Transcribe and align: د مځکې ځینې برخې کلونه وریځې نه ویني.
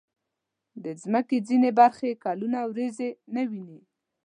د 0.83 0.85
مځکې 1.13 1.37
ځینې 1.47 1.69
برخې 1.79 2.19
کلونه 2.25 2.59
وریځې 2.69 3.09
نه 3.33 3.41
ویني. 3.49 3.81